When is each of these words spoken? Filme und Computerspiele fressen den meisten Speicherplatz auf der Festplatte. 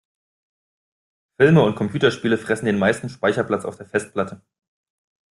Filme 1.39 1.61
und 1.61 1.75
Computerspiele 1.75 2.39
fressen 2.39 2.65
den 2.65 2.79
meisten 2.79 3.07
Speicherplatz 3.07 3.65
auf 3.65 3.75
der 3.77 3.85
Festplatte. 3.85 4.41